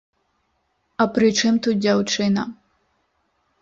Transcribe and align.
А 1.03 1.07
прычым 1.19 1.53
тут 1.69 1.75
дзяўчына? 1.85 2.51